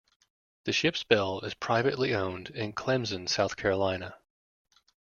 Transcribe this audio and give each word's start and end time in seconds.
The 0.63 0.73
ship's 0.73 1.03
bell 1.03 1.41
is 1.41 1.53
privately 1.53 2.11
owned 2.15 2.49
in 2.49 2.73
Clemson, 2.73 3.29
South 3.29 3.55
Carolina. 3.55 4.15